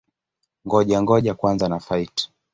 [0.65, 2.29] Ngoja-ngoja kwanza na-fight!